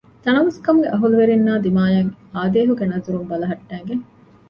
[0.23, 4.03] ތަނަވަސްކަމުގެ އަހްލުވެރީންނާ ދިމާޔަށް އާދޭހުގެ ނަޒަރުން ބަލަހައްޓައިގެން